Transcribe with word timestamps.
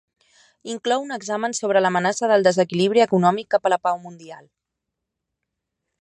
Inclou 0.75 1.03
un 1.07 1.15
examen 1.17 1.53
sobre 1.57 1.83
l'amenaça 1.85 2.31
del 2.33 2.47
desequilibri 2.49 3.05
econòmic 3.07 3.51
cap 3.55 3.69
a 3.69 3.73
la 3.75 3.81
pau 3.89 4.03
mundial. 4.07 4.45